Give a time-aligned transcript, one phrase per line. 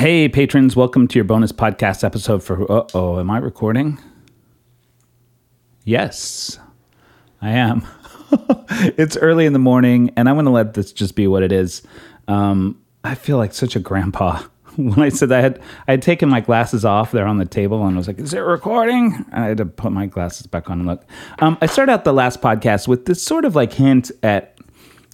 [0.00, 2.62] Hey, patrons, welcome to your bonus podcast episode for.
[2.72, 3.98] Uh oh, am I recording?
[5.84, 6.58] Yes,
[7.42, 7.86] I am.
[8.96, 11.52] it's early in the morning, and I'm going to let this just be what it
[11.52, 11.82] is.
[12.28, 14.42] Um, I feel like such a grandpa.
[14.76, 17.84] When I said I had, I had taken my glasses off there on the table
[17.84, 20.78] and I was like, "Is it recording?" I had to put my glasses back on
[20.78, 21.04] and look.
[21.40, 24.56] Um, I started out the last podcast with this sort of like hint at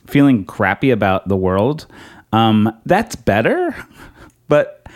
[0.07, 1.87] feeling crappy about the world.
[2.33, 3.75] Um, that's better,
[4.49, 4.87] but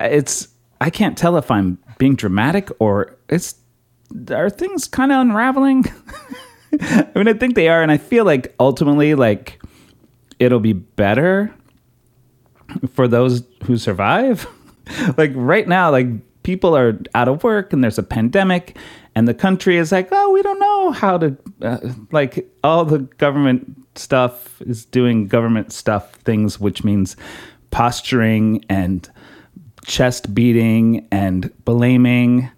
[0.00, 0.48] it's
[0.80, 3.56] I can't tell if I'm being dramatic or it's
[4.30, 5.84] are things kind of unraveling.
[6.80, 9.60] I mean, I think they are, and I feel like ultimately, like
[10.38, 11.54] it'll be better
[12.92, 14.46] for those who survive.
[15.16, 16.08] like right now, like
[16.42, 18.76] people are out of work and there's a pandemic,
[19.14, 21.78] and the country is like, oh, we don't know how to, uh,
[22.12, 27.16] like all the government stuff is doing government stuff things, which means
[27.76, 29.10] posturing and
[29.84, 32.50] chest beating and blaming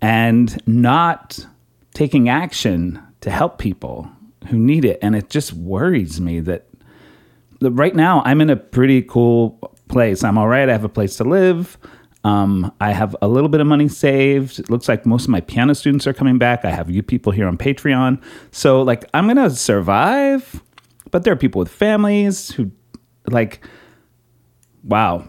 [0.00, 1.46] and not
[1.92, 4.10] taking action to help people
[4.48, 4.98] who need it.
[5.02, 6.68] And it just worries me that,
[7.60, 10.24] that right now I'm in a pretty cool place.
[10.24, 10.66] I'm all right.
[10.66, 11.76] I have a place to live.
[12.24, 14.58] Um, I have a little bit of money saved.
[14.58, 16.64] It looks like most of my piano students are coming back.
[16.64, 18.22] I have you people here on Patreon.
[18.52, 20.62] So, like, I'm going to survive,
[21.10, 22.70] but there are people with families who,
[23.26, 23.60] like,
[24.84, 25.28] wow.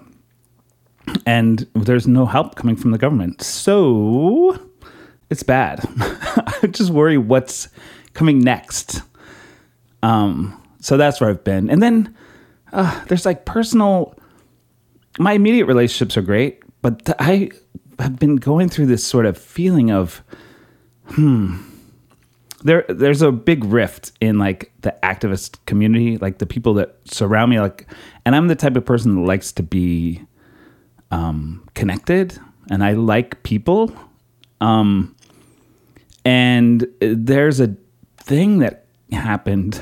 [1.26, 3.42] And there's no help coming from the government.
[3.42, 4.58] So,
[5.30, 5.82] it's bad.
[6.00, 7.70] I just worry what's
[8.14, 9.02] coming next.
[10.02, 11.70] Um, so that's where I've been.
[11.70, 12.16] And then
[12.72, 14.16] uh, there's like personal,
[15.18, 17.52] my immediate relationships are great, but th- I
[18.00, 20.24] have been going through this sort of feeling of,
[21.08, 21.58] hmm,
[22.64, 27.52] there, there's a big rift in like the activist community, like the people that surround
[27.52, 27.60] me.
[27.60, 27.88] Like,
[28.26, 30.22] and I'm the type of person that likes to be
[31.12, 32.38] um, connected,
[32.70, 33.94] and I like people.
[34.62, 35.16] Um,
[36.26, 37.76] and there's a
[38.18, 39.82] thing that happened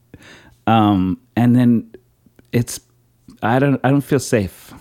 [0.66, 1.90] um, and then
[2.52, 2.80] it's
[3.42, 4.72] i don't i don't feel safe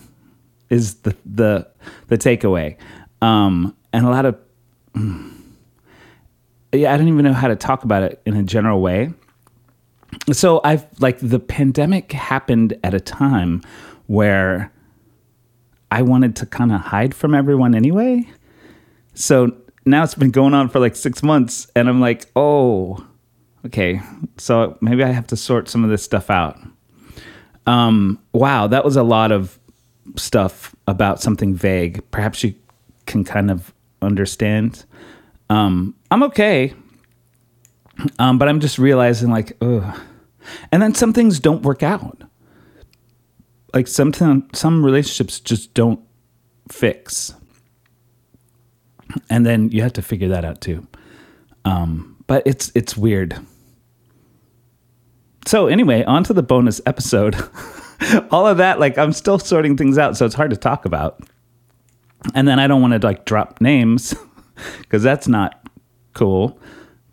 [0.69, 1.67] is the the
[2.07, 2.75] the takeaway
[3.21, 4.37] um, and a lot of
[6.71, 9.11] yeah i don't even know how to talk about it in a general way
[10.31, 13.61] so i've like the pandemic happened at a time
[14.07, 14.71] where
[15.91, 18.25] i wanted to kind of hide from everyone anyway
[19.13, 19.51] so
[19.87, 23.03] now it's been going on for like six months, and I'm like, oh,
[23.65, 24.01] okay.
[24.37, 26.59] So maybe I have to sort some of this stuff out.
[27.65, 29.57] Um, wow, that was a lot of
[30.17, 32.03] stuff about something vague.
[32.11, 32.53] Perhaps you
[33.05, 34.85] can kind of understand.
[35.49, 36.73] Um, I'm okay,
[38.19, 39.99] um, but I'm just realizing like, ugh.
[40.71, 42.23] And then some things don't work out.
[43.73, 45.99] Like sometimes some relationships just don't
[46.69, 47.33] fix
[49.29, 50.87] and then you have to figure that out too.
[51.65, 53.37] Um, but it's it's weird.
[55.45, 57.35] So anyway, on to the bonus episode.
[58.31, 61.21] All of that, like I'm still sorting things out, so it's hard to talk about.
[62.33, 64.13] And then I don't want to like drop names
[64.79, 65.67] because that's not
[66.13, 66.59] cool.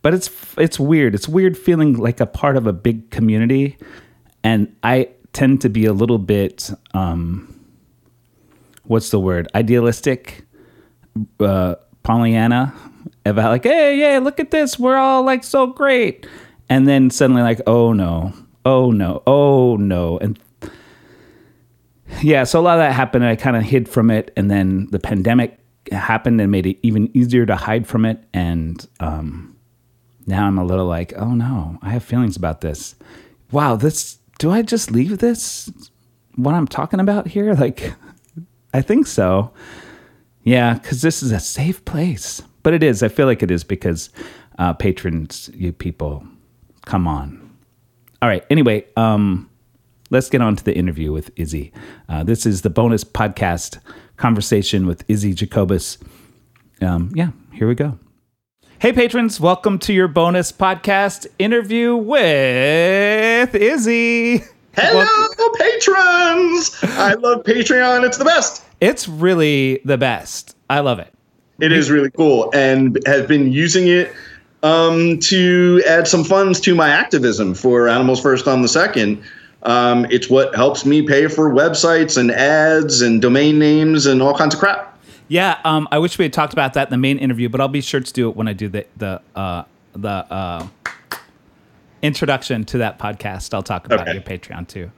[0.03, 1.15] But it's it's weird.
[1.15, 3.79] It's weird feeling like a part of a big community,
[4.43, 7.55] and I tend to be a little bit um,
[8.85, 9.49] what's the word?
[9.55, 10.45] Idealistic
[11.41, 12.75] uh, Pollyanna.
[13.27, 16.27] About like, hey, yeah, look at this, we're all like so great,
[16.69, 18.35] and then suddenly like, oh no,
[18.67, 20.39] oh no, oh no, and
[22.21, 23.25] yeah, so a lot of that happened.
[23.25, 25.59] I kind of hid from it, and then the pandemic
[25.93, 29.57] happened and made it even easier to hide from it, and um,
[30.27, 32.95] now I'm a little like, oh no, I have feelings about this.
[33.51, 34.19] Wow, this.
[34.39, 35.71] Do I just leave this?
[36.35, 37.55] What I'm talking about here?
[37.61, 37.95] Like,
[38.73, 39.53] I think so.
[40.43, 42.43] Yeah, because this is a safe place.
[42.63, 43.03] But it is.
[43.03, 44.11] I feel like it is because
[44.59, 46.27] uh, patrons, you people,
[46.85, 47.41] come on.
[48.21, 48.45] All right.
[48.51, 49.49] Anyway, um,
[50.11, 51.73] let's get on to the interview with Izzy.
[52.09, 53.79] Uh, this is the bonus podcast
[54.17, 55.99] conversation with Izzy Jacobus.
[56.81, 57.99] Um, yeah, here we go.
[58.79, 64.45] Hey, patrons, welcome to your bonus podcast interview with Izzy.
[64.77, 65.07] Hello,
[65.39, 66.77] well, patrons!
[66.83, 68.05] I love Patreon.
[68.05, 68.65] It's the best.
[68.81, 70.57] It's really the best.
[70.69, 71.15] I love it.
[71.61, 74.13] It is really cool and have been using it
[74.65, 79.23] um, to add some funds to my activism for Animals First on the Second.
[79.65, 84.37] Um, it's what helps me pay for websites and ads and domain names and all
[84.37, 84.91] kinds of crap.
[85.29, 87.69] Yeah, um, I wish we had talked about that in the main interview, but I'll
[87.69, 89.65] be sure to do it when I do the the uh,
[89.95, 90.67] the uh,
[92.03, 93.55] introduction to that podcast.
[93.55, 94.13] I'll talk about okay.
[94.13, 94.91] your Patreon too.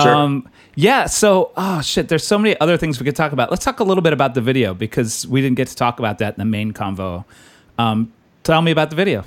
[0.00, 0.14] Sure.
[0.14, 1.06] Um, yeah.
[1.06, 3.50] So, oh shit, there's so many other things we could talk about.
[3.50, 6.18] Let's talk a little bit about the video because we didn't get to talk about
[6.18, 7.24] that in the main convo.
[7.78, 8.12] Um,
[8.44, 9.24] tell me about the video.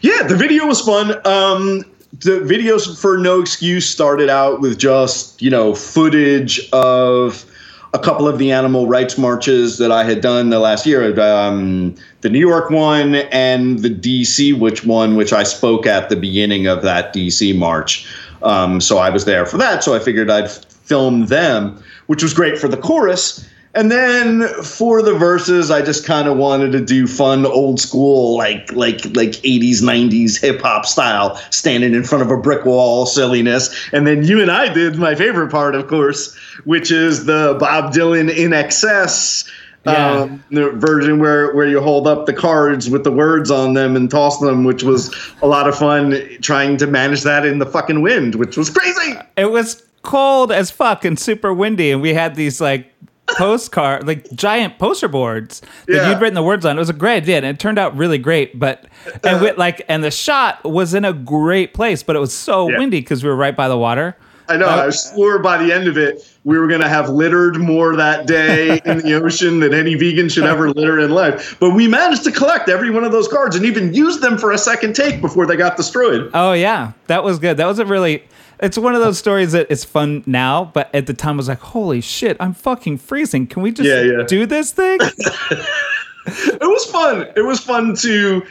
[0.00, 1.14] Yeah, the video was fun.
[1.26, 1.84] Um,
[2.20, 7.44] the videos for No Excuse started out with just, you know, footage of
[7.92, 11.18] a couple of the animal rights marches that I had done the last year.
[11.20, 16.16] Um, the New York one and the DC which one, which I spoke at the
[16.16, 18.06] beginning of that DC march.
[18.42, 19.82] Um, so I was there for that.
[19.82, 23.48] So I figured I'd film them, which was great for the chorus.
[23.74, 28.36] And then for the verses, I just kind of wanted to do fun, old school,
[28.36, 33.04] like like like 80s, 90s hip hop style, standing in front of a brick wall
[33.06, 33.74] silliness.
[33.92, 37.92] And then you and I did my favorite part, of course, which is the Bob
[37.92, 39.50] Dylan INXS.
[39.86, 40.12] Yeah.
[40.12, 43.96] Um, the version where, where you hold up the cards with the words on them
[43.96, 47.66] and toss them, which was a lot of fun trying to manage that in the
[47.66, 49.18] fucking wind, which was crazy.
[49.36, 52.90] It was cold as fuck and super windy, and we had these like
[53.26, 56.10] postcard, like giant poster boards that Yeah.
[56.10, 56.76] you'd written the words on.
[56.76, 58.58] It was a great idea, and it turned out really great.
[58.58, 62.20] But uh, and with, like, and the shot was in a great place, but it
[62.20, 62.78] was so Yeah.
[62.78, 64.16] windy because we were right by the water.
[64.46, 64.66] I know.
[64.66, 67.96] Uh, I swore by the end of it, we were going to have littered more
[67.96, 71.56] that day in the ocean than any vegan should ever litter in life.
[71.60, 74.52] But we managed to collect every one of those cards and even use them for
[74.52, 76.30] a second take before they got destroyed.
[76.34, 77.56] Oh yeah, that was good.
[77.56, 78.22] That was a really.
[78.64, 81.48] It's one of those stories that is fun now, but at the time I was
[81.48, 83.46] like, "Holy shit, I'm fucking freezing!
[83.46, 84.22] Can we just Yeah, yeah.
[84.26, 84.98] do this thing?"
[86.26, 87.26] It was fun.
[87.36, 88.42] It was fun to.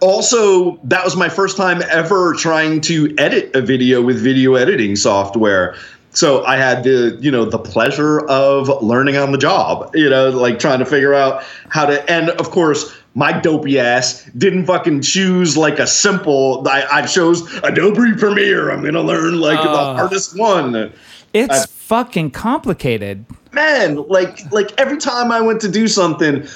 [0.00, 4.96] Also, that was my first time ever trying to edit a video with video editing
[4.96, 5.74] software.
[6.12, 10.30] So I had the, you know, the pleasure of learning on the job, you know,
[10.30, 15.02] like trying to figure out how to, and of course, my dopey ass didn't fucking
[15.02, 18.70] choose like a simple, I, I chose Adobe Premiere.
[18.70, 19.94] I'm to learn like the Oh.
[19.96, 20.92] hardest one
[21.34, 23.24] It's I- fucking complicated.
[23.52, 26.46] man like like every time i went to do something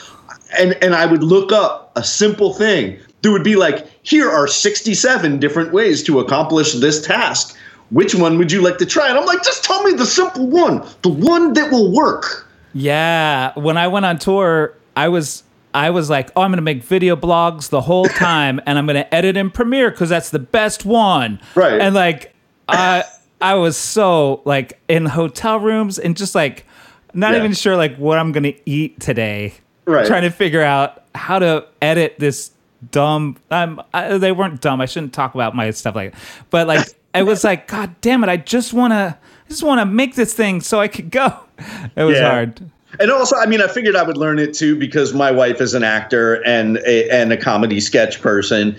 [0.58, 4.46] and and i would look up a simple thing there would be like here are
[4.46, 7.56] 67 different ways to accomplish this task
[7.92, 10.46] which one would you like to try and i'm like just tell me the simple
[10.46, 15.42] one the one that will work Yeah, when I went on tour, I was
[15.74, 18.86] I was like, "Oh, I'm going to make video blogs the whole time and I'm
[18.86, 21.78] going to edit in Premiere cuz that's the best one." Right.
[21.80, 22.32] And like
[22.68, 23.04] I
[23.42, 26.64] I was so like in hotel rooms and just like
[27.12, 27.40] not Yeah.
[27.40, 29.52] even sure like what I'm going to eat today.
[29.84, 30.06] Right.
[30.06, 32.52] Trying to figure out how to edit this
[32.90, 34.80] dumb um I, they weren't dumb.
[34.80, 36.14] I shouldn't talk about my stuff like
[36.48, 39.80] but like I was like god damn it, I just want to I just want
[39.80, 41.34] to make this thing so I could go.
[41.96, 42.30] It was Yeah.
[42.30, 42.60] hard.
[43.00, 45.72] and also i mean i figured i would learn it too because my wife is
[45.74, 48.76] an actor and a, and a comedy sketch person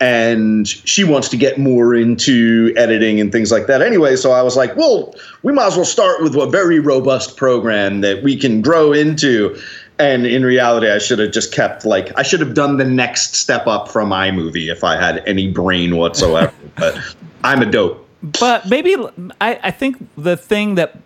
[0.00, 4.42] and she wants to get more into editing and things like that anyway so i
[4.42, 5.14] was like well
[5.44, 9.56] we might as well start with a very robust program that we can grow into
[9.98, 13.34] and in reality i should have just kept like i should have done the next
[13.36, 16.98] step up from imovie if i had any brain whatsoever but
[17.44, 18.04] i'm a dope
[18.40, 18.96] But maybe
[19.40, 20.96] I, I think the thing that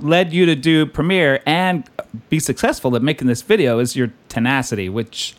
[0.00, 1.88] led you to do Premiere and
[2.28, 5.34] be successful at making this video is your tenacity, which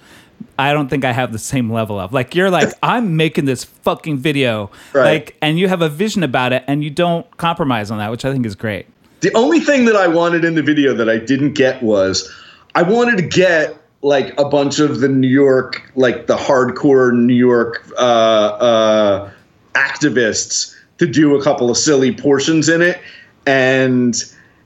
[0.58, 2.14] I don't think I have the same level of.
[2.14, 4.72] Like you're like, I'm making this fucking video.
[4.94, 5.14] Right.
[5.14, 8.26] Like and you have a vision about it and you don't compromise on that, which
[8.26, 8.88] I think is great.
[9.22, 12.32] The only thing that I wanted in the video that I didn't get was
[12.76, 17.36] I wanted to get like a bunch of the New York, like the hardcore New
[17.36, 19.32] York uh, uh,
[19.74, 23.00] activists to do a couple of silly portions in it.
[23.46, 24.16] And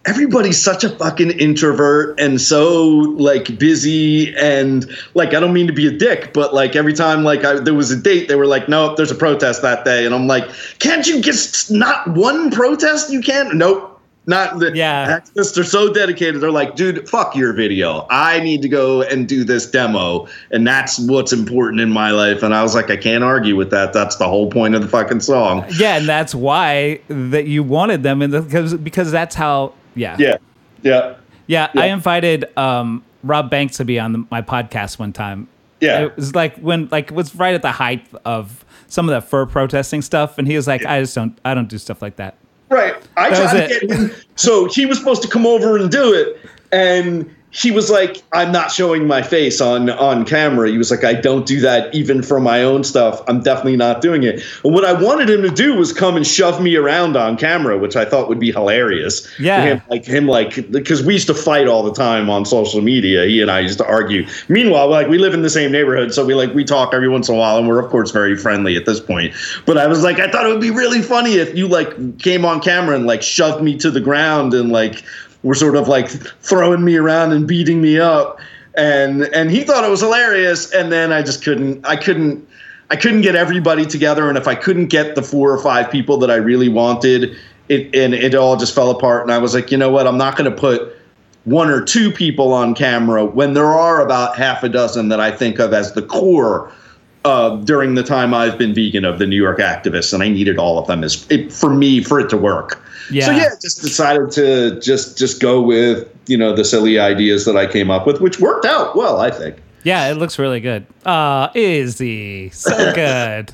[0.05, 2.85] everybody's such a fucking introvert and so
[3.17, 4.85] like busy and
[5.15, 7.73] like I don't mean to be a dick, but like every time like I, there
[7.73, 10.47] was a date, they were like, "Nope, there's a protest that day," and I'm like,
[10.79, 13.11] "Can't you just not one protest?
[13.11, 13.55] You can't?
[13.55, 13.94] Nope."
[14.27, 15.19] Not the Yeah.
[15.19, 16.41] activists are so dedicated.
[16.41, 18.07] They're like, dude, fuck your video.
[18.09, 22.41] I need to go and do this demo, and that's what's important in my life.
[22.41, 23.93] And I was like, I can't argue with that.
[23.93, 25.63] That's the whole point of the fucking song.
[25.77, 30.15] Yeah, and that's why that you wanted them in the because because that's how yeah.
[30.19, 30.37] Yeah,
[30.81, 31.15] yeah,
[31.47, 31.81] Yeah, Yeah.
[31.81, 35.47] I invited um, Rob Banks to be on the, my podcast one time.
[35.81, 36.05] Yeah.
[36.05, 39.21] it was like when like it was right at the height of some of the
[39.21, 42.15] fur protesting stuff, and he was like, "I just don't, I don't do stuff like
[42.15, 42.35] that."
[42.69, 42.95] Right.
[43.17, 44.11] I That tried to get him.
[44.35, 46.37] So he was supposed to come over and do it,
[46.71, 50.69] and he was like, I'm not showing my face on on camera.
[50.69, 53.21] He was like, I don't do that even for my own stuff.
[53.29, 54.43] I'm definitely not doing it.
[54.65, 57.77] And what I wanted him to do was come and shove me around on camera,
[57.77, 59.25] which I thought would be hilarious.
[59.39, 59.61] Yeah.
[59.61, 63.23] Him, like him, like because we used to fight all the time on social media.
[63.23, 64.27] He and I used to argue.
[64.49, 67.29] Meanwhile, like we live in the same neighborhood, so we like we talk every once
[67.29, 69.33] in a while, and we're of course very friendly at this point.
[69.65, 72.43] But I was like, I thought it would be really funny if you like came
[72.43, 75.05] on camera and like shoved me to the ground and like
[75.45, 78.39] were sort of like throwing me around and beating me up.
[78.73, 80.73] And and he thought it was hilarious.
[80.73, 82.45] And then i just couldn't i couldn't
[82.89, 84.27] i couldn't get everybody together.
[84.27, 87.37] And if i couldn't get the four or five people that i really wanted
[87.69, 89.21] it and it all just fell apart.
[89.21, 90.07] And i was like you know what?
[90.07, 90.97] I'm not going to put
[91.45, 95.29] one or two people on camera when there are about half a dozen that i
[95.29, 96.71] think of as the core
[97.23, 100.59] uh, during the time I've been vegan of the New York activists, and I needed
[100.59, 102.84] all of them as it, for me for it to work.
[103.09, 103.25] Yeah.
[103.25, 107.57] So yeah, just decided to just just go with you know the silly ideas that
[107.57, 109.57] I came up with, which worked out well, I think.
[109.83, 110.87] Yeah, it looks really good.
[111.05, 113.53] Uh, Izzy, so good.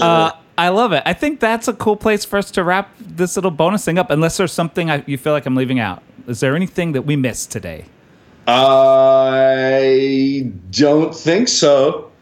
[0.00, 1.02] uh, I love it.
[1.04, 4.10] I think that's a cool place for us to wrap this little bonus thing up.
[4.10, 6.02] Unless there's something I, you feel like I'm leaving out.
[6.28, 7.86] Is there anything that we missed today?
[8.46, 12.12] I don't think so.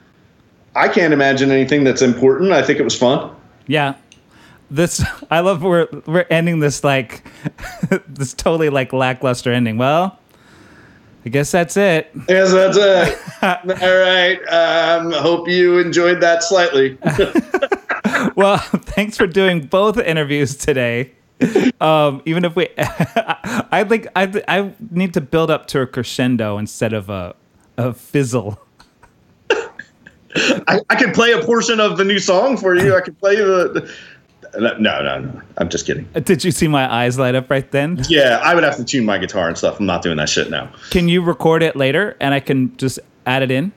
[0.75, 2.53] I can't imagine anything that's important.
[2.53, 3.35] I think it was fun.
[3.67, 3.95] Yeah.
[4.73, 7.23] This I love we're we're ending this like
[8.09, 9.77] this totally like lackluster ending.
[9.77, 10.19] Well,
[11.25, 12.11] I guess that's it.
[12.29, 13.19] Yes, that's it.
[13.83, 14.41] All right.
[14.49, 16.99] Um, hope you enjoyed that slightly.
[18.35, 21.13] Well, thanks for doing both interviews today.
[21.81, 26.57] Um, even if we, I think I I need to build up to a crescendo
[26.57, 27.35] instead of a
[27.77, 28.61] a fizzle.
[30.35, 32.97] I, I can play a portion of the new song for you.
[32.97, 33.43] I can play the.
[33.75, 33.95] the
[34.59, 35.41] no, no, no.
[35.59, 36.09] I'm just kidding.
[36.25, 38.03] Did you see my eyes light up right then?
[38.09, 39.79] Yeah, I would have to tune my guitar and stuff.
[39.81, 40.71] I'm not doing that shit now.
[40.91, 43.73] Can you record it later and I can just add it in?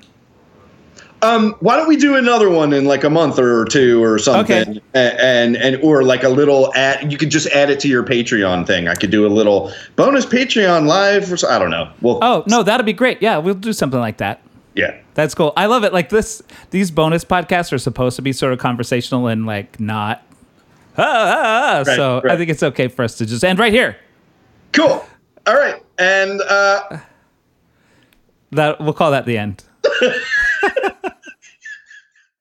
[1.21, 4.61] Um, why don't we do another one in like a month or two or something?
[4.69, 4.81] Okay.
[4.93, 7.11] A- And, and or like a little add.
[7.11, 8.87] You could just add it to your Patreon thing.
[8.87, 11.31] I could do a little bonus Patreon live.
[11.31, 11.89] Or I don't know.
[12.01, 13.21] Well, Oh no, that'd be great.
[13.21, 14.41] Yeah, we'll do something like that.
[14.75, 14.97] yeah.
[15.15, 15.53] That's cool.
[15.55, 15.93] I love it.
[15.93, 20.21] Like this, these bonus podcasts are supposed to be sort of conversational and like not.
[20.97, 21.83] Ah, ah, ah.
[21.85, 23.97] Right, so I think it's okay for us to just end right here.
[24.71, 25.05] Cool.
[25.45, 25.83] All right.
[25.99, 26.99] And uh,
[28.51, 29.63] That we'll call that the end.